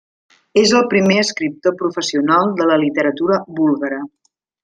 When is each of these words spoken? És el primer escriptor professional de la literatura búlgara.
És 0.61 0.71
el 0.79 0.87
primer 0.93 1.17
escriptor 1.23 1.75
professional 1.83 2.51
de 2.61 2.69
la 2.71 2.79
literatura 2.85 3.39
búlgara. 3.61 4.01